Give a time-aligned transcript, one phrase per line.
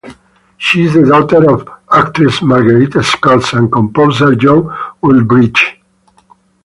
[0.57, 5.77] She is the daughter of actress Margaretta Scott and composer John Wooldridge.